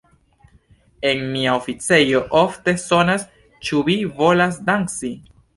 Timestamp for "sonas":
2.87-3.29